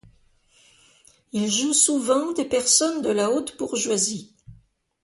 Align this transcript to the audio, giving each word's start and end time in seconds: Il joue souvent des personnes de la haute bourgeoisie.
Il 1.31 1.47
joue 1.51 1.73
souvent 1.75 2.31
des 2.31 2.45
personnes 2.45 3.03
de 3.03 3.09
la 3.11 3.29
haute 3.29 3.55
bourgeoisie. 3.59 4.33